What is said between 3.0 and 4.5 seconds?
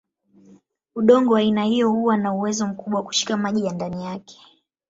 kushika maji ndani yake.